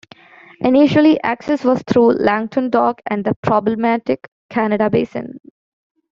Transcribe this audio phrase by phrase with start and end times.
[0.61, 5.39] Initially, access was through Langton Dock and the problematic Canada Basin.